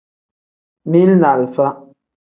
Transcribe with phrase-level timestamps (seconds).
[0.89, 1.65] Mili ni alifa.